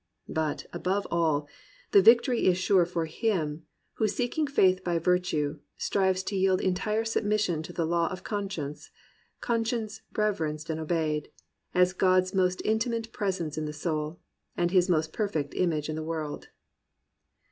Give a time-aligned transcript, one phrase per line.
[0.27, 1.47] But, above all,
[1.91, 3.67] the victory is sure For him,
[3.97, 8.89] who seeking faith by virtue, strives To yield entire submission to the law Of conscience—
[9.51, 11.29] conscience reverenced and obeyed.
[11.75, 14.19] As God's most intimate presence in the soul.
[14.57, 16.47] And his most perfect image in the world."